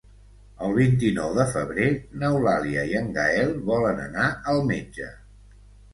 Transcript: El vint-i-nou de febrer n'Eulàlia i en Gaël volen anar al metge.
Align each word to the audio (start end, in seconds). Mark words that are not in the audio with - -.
El 0.67 0.71
vint-i-nou 0.77 1.35
de 1.35 1.45
febrer 1.51 1.89
n'Eulàlia 2.23 2.85
i 2.93 2.97
en 3.03 3.13
Gaël 3.19 3.53
volen 3.71 4.03
anar 4.07 4.29
al 4.55 4.63
metge. 4.71 5.13